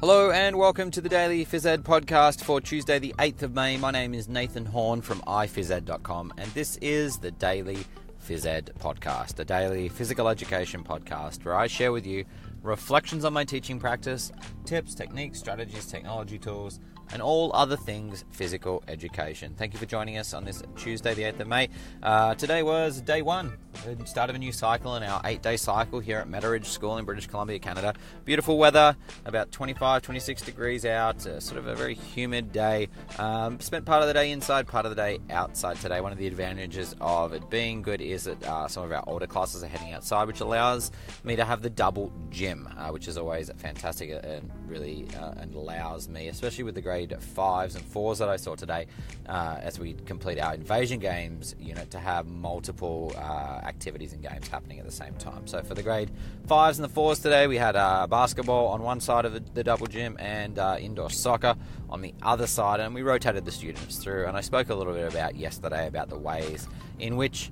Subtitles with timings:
[0.00, 3.76] Hello and welcome to the Daily Phys Ed podcast for Tuesday, the 8th of May.
[3.76, 7.80] My name is Nathan Horne from iphysed.com, and this is the Daily
[8.26, 12.24] Phys Ed podcast, a daily physical education podcast where I share with you
[12.62, 14.32] reflections on my teaching practice,
[14.64, 16.80] tips, techniques, strategies, technology tools,
[17.12, 19.54] and all other things physical education.
[19.56, 21.68] Thank you for joining us on this Tuesday, the 8th of May.
[22.02, 25.56] Uh, today was day one, the start of a new cycle in our eight day
[25.56, 27.94] cycle here at Metteridge School in British Columbia, Canada.
[28.24, 32.88] Beautiful weather, about 25, 26 degrees out, uh, sort of a very humid day.
[33.18, 36.00] Um, spent part of the day inside, part of the day outside today.
[36.00, 39.26] One of the advantages of it being good is that uh, some of our older
[39.26, 40.90] classes are heading outside, which allows
[41.24, 45.54] me to have the double gym, uh, which is always fantastic and really uh, and
[45.54, 48.86] allows me, especially with the grade fives and fours that I saw today
[49.28, 54.48] uh, as we complete our invasion games unit to have multiple uh, activities and games
[54.48, 55.46] happening at the same time.
[55.46, 56.10] So for the grade
[56.46, 59.64] fives and the fours today, we had uh, basketball on one side of the, the
[59.64, 61.56] double gym and uh, indoor soccer
[61.88, 64.26] on the other side, and we rotated the students through.
[64.26, 67.50] And I spoke a little bit about yesterday about the ways in which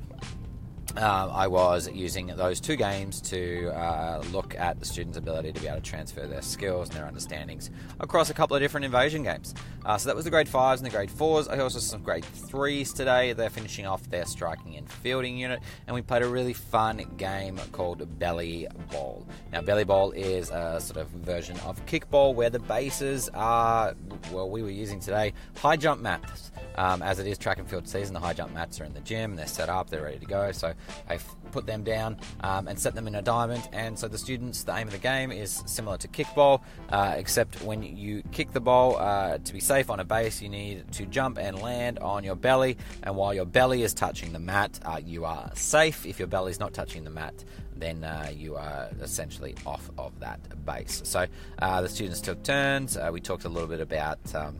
[0.97, 5.61] uh, I was using those two games to uh, look at the students' ability to
[5.61, 9.22] be able to transfer their skills and their understandings across a couple of different invasion
[9.22, 9.55] games.
[9.84, 11.47] Uh, so that was the grade fives and the grade fours.
[11.48, 13.33] I also saw some grade threes today.
[13.33, 17.61] They're finishing off their striking and fielding unit, and we played a really fun game
[17.73, 19.27] called Belly Ball.
[19.52, 23.95] Now, Belly Ball is a sort of version of kickball where the bases are,
[24.33, 26.50] well, we were using today high jump mats.
[26.77, 29.00] Um, as it is track and field season, the high jump mats are in the
[29.00, 30.52] gym, they're set up, they're ready to go.
[30.52, 30.75] So
[31.09, 31.19] I
[31.53, 33.69] put them down um, and set them in a diamond.
[33.73, 37.62] And so the students, the aim of the game is similar to kickball, uh, except
[37.62, 41.07] when you kick the ball uh, to be safe on a base, you need to
[41.07, 42.77] jump and land on your belly.
[43.03, 46.07] And while your belly is touching the mat, uh, you are safe.
[46.07, 47.45] If your belly is not touching the mat,
[47.77, 51.01] then uh, you are essentially off of that base.
[51.05, 51.27] So
[51.61, 52.97] uh, the students took turns.
[52.97, 54.19] Uh, we talked a little bit about.
[54.35, 54.57] Um,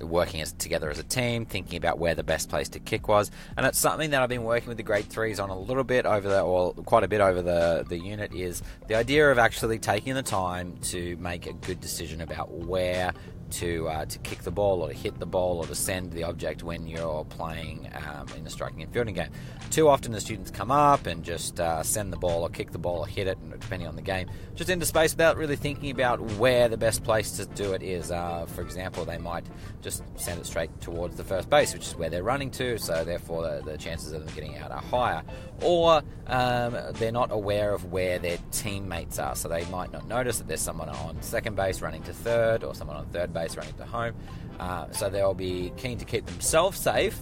[0.00, 3.30] working as, together as a team, thinking about where the best place to kick was,
[3.56, 6.06] and it's something that I've been working with the grade threes on a little bit
[6.06, 9.78] over the, or quite a bit over the the unit is the idea of actually
[9.78, 13.12] taking the time to make a good decision about where
[13.50, 16.24] to uh, to kick the ball or to hit the ball or to send the
[16.24, 19.30] object when you're playing um, in a striking and fielding game.
[19.70, 22.78] Too often the students come up and just uh, send the ball or kick the
[22.78, 26.20] ball or hit it, depending on the game, just into space without really thinking about
[26.20, 28.10] where the best place to do it is.
[28.10, 29.44] Uh, for example, they might
[29.80, 33.04] just send it straight towards the first base, which is where they're running to, so
[33.04, 35.22] therefore the, the chances of them getting out are higher.
[35.62, 40.38] Or um, they're not aware of where their teammates are, so they might not notice
[40.38, 43.56] that there's someone on second base running to third or someone on third base base
[43.56, 44.14] running to home.
[44.58, 47.18] Uh, so they'll be keen to keep themselves safe.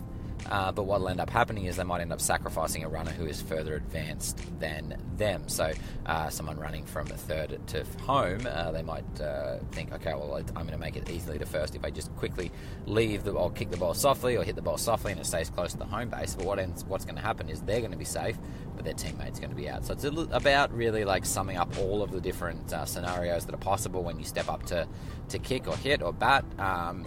[0.51, 3.11] Uh, but what will end up happening is they might end up sacrificing a runner
[3.11, 5.49] who is further advanced than them.
[5.49, 5.73] So,
[6.07, 10.53] uh, someone running from third to home, uh, they might uh, think, okay, well, I'm
[10.53, 12.51] going to make it easily to first if I just quickly
[12.87, 15.51] leave the ball, kick the ball softly, or hit the ball softly, and it stays
[15.51, 16.35] close to the home base.
[16.35, 18.37] But what ends, what's going to happen is they're going to be safe,
[18.75, 19.85] but their teammate's going to be out.
[19.85, 23.59] So it's about really like summing up all of the different uh, scenarios that are
[23.59, 24.87] possible when you step up to
[25.29, 26.45] to kick or hit or bat.
[26.59, 27.05] Um,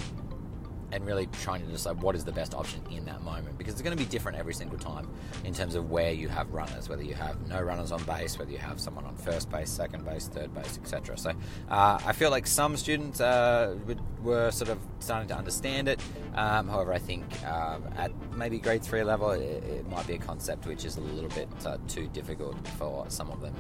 [0.91, 3.81] and really trying to decide what is the best option in that moment because it's
[3.81, 5.07] going to be different every single time
[5.45, 8.51] in terms of where you have runners, whether you have no runners on base, whether
[8.51, 11.17] you have someone on first base, second base, third base, etc.
[11.17, 11.31] So
[11.69, 13.75] uh, I feel like some students uh,
[14.21, 15.99] were sort of starting to understand it.
[16.35, 20.17] Um, however, I think um, at maybe grade three level, it, it, might be a
[20.17, 23.53] concept which is a little bit uh, too difficult for some of them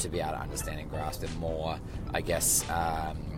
[0.00, 1.78] to be able to understand and grasp it more.
[2.12, 2.68] I guess.
[2.70, 3.35] Um,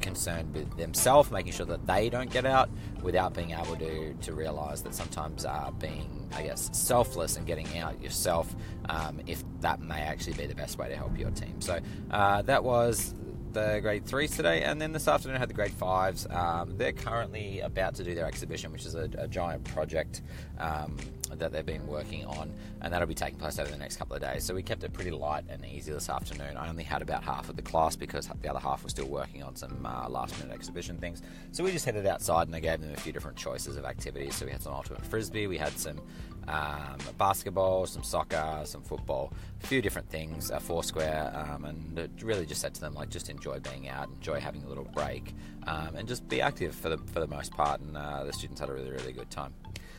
[0.00, 2.70] concerned with themselves, making sure that they don't get out
[3.02, 7.78] without being able to, to realize that sometimes uh, being, I guess, selfless and getting
[7.78, 8.54] out yourself,
[8.88, 11.60] um, if that may actually be the best way to help your team.
[11.60, 13.14] So uh, that was
[13.52, 16.26] the grade threes today, and then this afternoon I had the grade fives.
[16.30, 20.22] Um, they're currently about to do their exhibition, which is a, a giant project
[20.58, 20.96] um,
[21.36, 24.22] that they've been working on, and that'll be taking place over the next couple of
[24.22, 24.44] days.
[24.44, 26.56] So we kept it pretty light and easy this afternoon.
[26.56, 29.42] I only had about half of the class because the other half was still working
[29.42, 31.22] on some uh, last minute exhibition things.
[31.52, 34.34] So we just headed outside and I gave them a few different choices of activities.
[34.34, 36.00] So we had some ultimate frisbee, we had some
[36.48, 39.32] um, basketball, some soccer, some football,
[39.62, 43.28] a few different things, a foursquare, um, and really just said to them like just
[43.28, 45.34] enjoy being out, enjoy having a little break,
[45.66, 47.80] um, and just be active for the for the most part.
[47.80, 49.52] And uh, the students had a really really good time.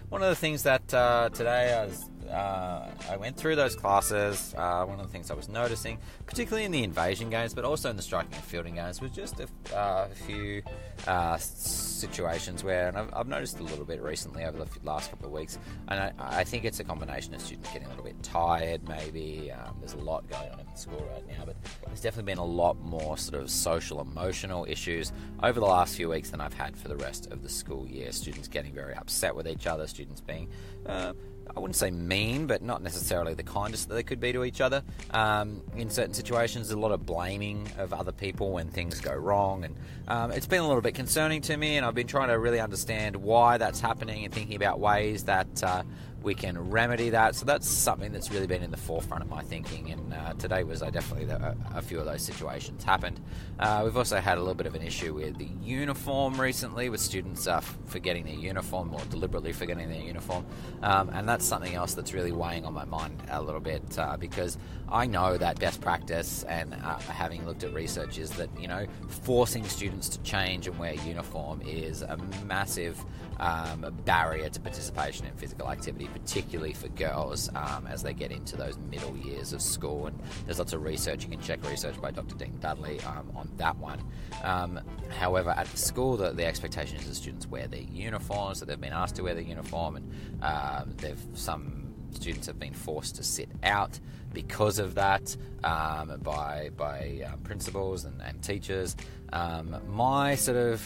[0.10, 4.54] One of the things that uh, today I was uh, I went through those classes.
[4.56, 7.90] Uh, one of the things I was noticing, particularly in the invasion games, but also
[7.90, 10.62] in the striking and fielding games, was just a, uh, few
[11.08, 15.28] uh, situations where, and I've, I've, noticed a little bit recently over the last couple
[15.28, 15.58] of weeks,
[15.88, 19.52] and I, I, think it's a combination of students getting a little bit tired, maybe.
[19.52, 22.46] Um, there's a lot going on in school right now, but there's definitely been a
[22.46, 25.12] lot more sort of social, emotional issues
[25.42, 28.12] over the last few weeks than I've had for the rest of the school year.
[28.12, 30.48] Students getting very upset with each other, students being
[30.86, 31.12] uh,
[31.56, 34.62] I wouldn't say mean, but not necessarily the kindest that they could be to each
[34.62, 34.84] other.
[35.12, 39.14] Um, in certain situations, there's a lot of blaming of other people when things go
[39.14, 39.76] wrong, and
[40.08, 41.78] um, it's been a little bit concerning to me.
[41.78, 45.64] And I've been trying to really understand why that's happening and thinking about ways that
[45.64, 45.82] uh,
[46.22, 47.36] we can remedy that.
[47.36, 49.92] So that's something that's really been in the forefront of my thinking.
[49.92, 53.20] And uh, today was I definitely a, a, few of those situations happened.
[53.58, 57.00] Uh, we've also had a little bit of an issue with the uniform recently, with
[57.00, 60.46] students uh, forgetting their uniform or deliberately forgetting their uniform,
[60.84, 64.18] um, and that's something else that's really weighing on my mind a little bit uh,
[64.18, 64.58] because
[64.90, 68.86] I know that best practice and uh, having looked at research is that you know
[69.08, 73.04] forcing students to change and wear uniform is a massive
[73.40, 78.56] um, barrier to participation in physical activity particularly for girls um, as they get into
[78.56, 80.08] those middle years of school.
[80.08, 82.36] And there's lots of research, you can check research by Dr.
[82.36, 84.02] Dean Dudley um, on that one.
[84.44, 84.80] Um,
[85.10, 88.80] however, at the school, the, the, expectation is the students wear their uniforms, that they've
[88.80, 93.24] been asked to wear their uniform, and um, they've some students have been forced to
[93.24, 94.00] sit out
[94.34, 98.96] because of that um, by by um, principals and, and teachers.
[99.34, 100.82] Um, my sort of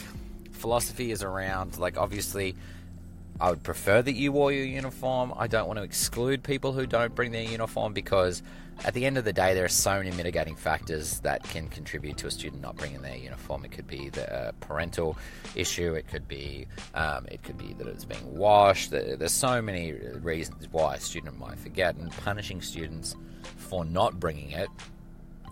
[0.52, 2.56] philosophy is around like obviously
[3.40, 5.34] I would prefer that you wore your uniform.
[5.38, 8.44] I don't want to exclude people who don't bring their uniform because
[8.86, 12.18] at the end of the day, there are so many mitigating factors that can contribute
[12.18, 13.66] to a student not bringing their uniform.
[13.66, 15.18] It could be the uh, parental
[15.56, 15.94] issue.
[15.94, 18.92] It could be um, it could be that it's being washed.
[18.92, 23.16] There's so many reasons why a student might forget, and punishing students
[23.58, 24.70] for not bringing it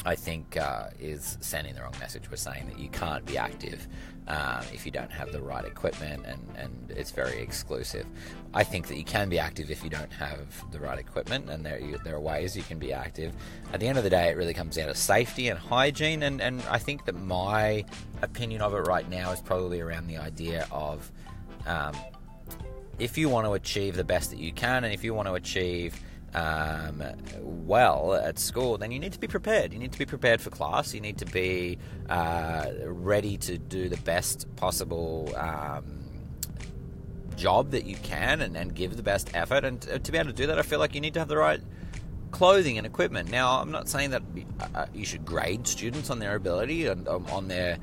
[0.06, 2.30] I think uh, is sending the wrong message.
[2.30, 3.88] We're saying that you can't be active
[4.28, 8.06] um, if you don't have the right equipment and, and it's very exclusive.
[8.54, 11.66] I think that you can be active if you don't have the right equipment, and
[11.66, 13.34] there, you, there are ways you can be active.
[13.74, 16.42] At the end of the day, it really comes down to safety and hygiene, and,
[16.42, 17.86] and I think that my
[18.22, 21.10] opinion of it right now is probably around the idea of
[21.66, 21.96] um,
[23.00, 25.34] if you want to achieve the best that you can, and if you want to
[25.34, 26.00] achieve
[26.34, 27.04] um,
[27.42, 29.74] well at school, then you need to be prepared.
[29.74, 30.94] You need to be prepared for class.
[30.94, 31.78] You need to be
[32.10, 36.02] uh, ready to do the best possible um,
[37.36, 39.66] job that you can and, and, give the best effort.
[39.66, 41.38] And to be able to do that, I feel like you need to have the
[41.38, 41.62] right
[42.32, 43.30] clothing and equipment.
[43.30, 44.24] Now, I'm not saying that
[44.74, 47.78] uh, you should grade students on their ability and um, on their.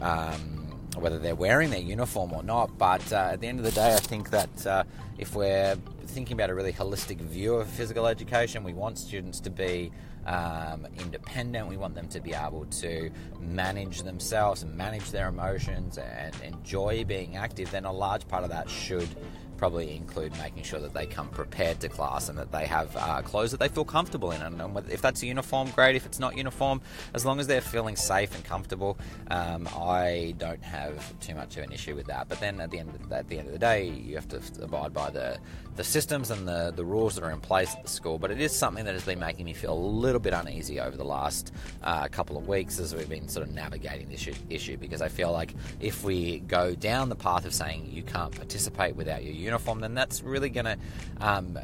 [0.00, 0.60] Um,
[0.96, 3.94] whether they're wearing their uniform or not, but uh, at the end of the day,
[3.94, 4.84] I think that uh,
[5.18, 5.76] if we're
[6.08, 8.64] thinking about a really holistic view of physical education.
[8.64, 9.92] We want students to be
[10.26, 11.68] um, independent.
[11.68, 13.10] We want them to be able to
[13.40, 17.70] manage themselves and manage their emotions and enjoy being active.
[17.70, 19.08] Then a large part of that should
[19.56, 23.22] probably include making sure that they come prepared to class and that they have uh,
[23.22, 24.42] clothes that they feel comfortable in.
[24.42, 24.60] And,
[24.90, 25.96] if that's a uniform, great.
[25.96, 26.80] If it's not uniform,
[27.14, 28.98] as long as they're feeling safe and comfortable,
[29.30, 32.28] um, I don't have too much of an issue with that.
[32.28, 34.28] But then at the end of the, at the end of the day, you have
[34.28, 35.38] to abide by the
[35.76, 38.18] the systems and the, the rules that are in place at the school.
[38.18, 40.96] But it is something that has been making me feel a little bit uneasy over
[40.96, 41.52] the last
[41.82, 45.32] uh, couple of weeks as we've been sort of navigating this issue because I feel
[45.32, 49.80] like if we go down the path of saying you can't participate without your uniform,
[49.80, 50.78] then that's really going to,
[51.20, 51.58] um,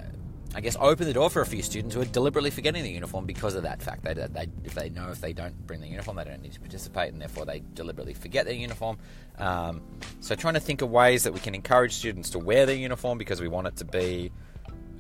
[0.55, 3.27] I guess, open the door for a few students who are deliberately forgetting the uniform
[3.27, 4.05] because of that fact.
[4.05, 6.61] They, they, if they know if they don't bring the uniform, they don't need to
[6.61, 8.99] participate, and therefore they deliberately forget their uniform.
[9.39, 9.83] Um,
[10.21, 13.19] so, trying to think of ways that we can encourage students to wear their uniform
[13.19, 14.31] because we want it to be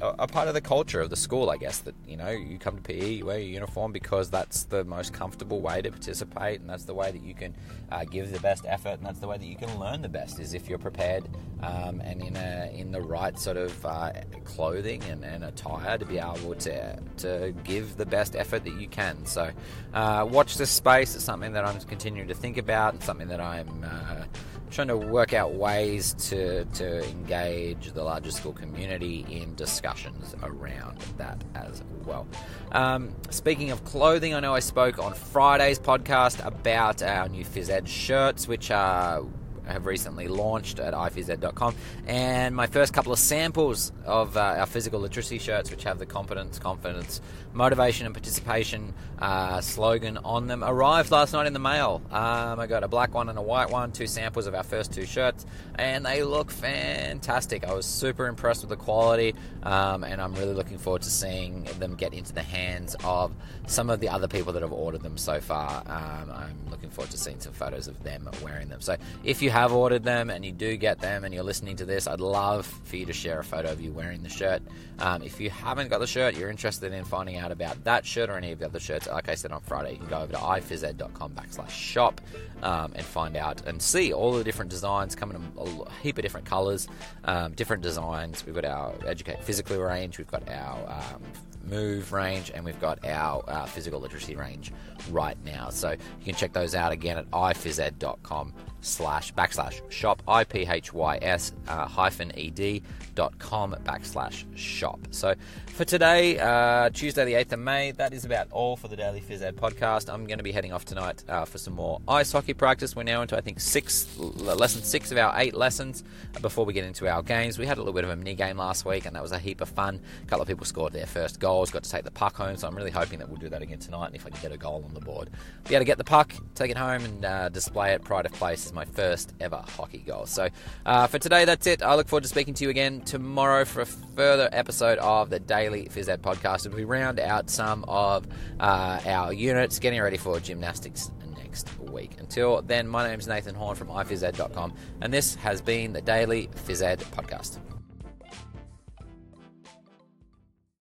[0.00, 1.78] a, part of the culture of the school, I guess.
[1.78, 5.12] That you know, you come to PE, you wear your uniform because that's the most
[5.12, 7.54] comfortable way to participate, and that's the way that you can
[7.90, 10.40] uh, give the best effort, and that's the way that you can learn the best.
[10.40, 11.28] Is if you're prepared
[11.62, 14.12] um, and in a in the right sort of uh,
[14.44, 18.88] clothing and, and, attire to be able to to give the best effort that you
[18.88, 19.24] can.
[19.26, 19.50] So,
[19.94, 21.14] uh, watch this space.
[21.14, 24.24] It's something that I'm continuing to think about, and something that I'm uh,
[24.70, 30.98] trying to work out ways to, to engage the larger school community in discussions around
[31.18, 32.26] that as well.
[32.72, 37.68] Um, speaking of clothing, I know I spoke on Friday's podcast about our new Phys
[37.68, 39.24] Ed shirts, which are
[39.66, 41.74] have recently launched at iphysed.com,
[42.06, 46.06] and my first couple of samples of uh, our physical literacy shirts, which have the
[46.06, 47.20] competence, confidence,
[47.52, 52.02] motivation, and participation uh, slogan on them, arrived last night in the mail.
[52.10, 54.92] Um, I got a black one and a white one, two samples of our first
[54.92, 57.64] two shirts, and they look fantastic.
[57.66, 61.64] I was super impressed with the quality, um, and I'm really looking forward to seeing
[61.78, 63.32] them get into the hands of
[63.66, 65.82] some of the other people that have ordered them so far.
[65.86, 68.80] Um, I'm looking forward to seeing some photos of them wearing them.
[68.80, 71.84] So if you have ordered them and you do get them and you're listening to
[71.84, 74.62] this, I'd love for you to share a photo of you wearing the shirt.
[74.98, 78.30] Um, if you haven't got the shirt, you're interested in finding out about that shirt
[78.30, 80.32] or any of the other shirts, like I said on Friday, you can go over
[80.32, 82.20] to iphysed.com backslash shop
[82.62, 86.22] um, and find out and see all the different designs coming in a heap of
[86.22, 86.88] different colors,
[87.24, 88.46] um, different designs.
[88.46, 91.22] We've got our Educate Physically range, we've got our um,
[91.64, 94.72] Move range, and we've got our uh, physical literacy range
[95.10, 95.68] right now.
[95.68, 102.32] So you can check those out again at iphysed.com slash backslash shop iphys uh, hyphen
[102.36, 102.82] ed
[103.14, 104.98] dot com backslash shop.
[105.10, 105.34] So
[105.66, 109.20] for today uh, tuesday the 8th of may that is about all for the daily
[109.20, 110.12] phys ed podcast.
[110.12, 112.94] I'm going to be heading off tonight uh, for some more ice hockey practice.
[112.94, 116.04] We're now into i think six lesson six of our eight lessons.
[116.40, 118.56] Before we get into our games we had a little bit of a mini game
[118.56, 120.00] last week and that was a heap of fun.
[120.22, 122.66] A couple of people scored their first goals got to take the puck home so
[122.68, 124.56] i'm really hoping that we'll do that again tonight and if i can get a
[124.56, 125.30] goal on the board.
[125.68, 128.32] Be able to get the puck take it home and uh, display it pride of
[128.32, 130.26] place is my first ever hockey goal.
[130.26, 130.48] So
[130.86, 131.82] uh, for today, that's it.
[131.82, 135.40] I look forward to speaking to you again tomorrow for a further episode of the
[135.40, 138.26] Daily Phys Ed podcast as we round out some of
[138.58, 142.12] uh, our units, getting ready for gymnastics next week.
[142.18, 146.48] Until then, my name is Nathan Horne from iphysed.com, and this has been the Daily
[146.66, 147.58] Phys Ed podcast.